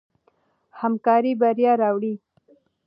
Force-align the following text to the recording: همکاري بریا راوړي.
همکاري 0.79 1.33
بریا 1.41 1.73
راوړي. 1.81 2.13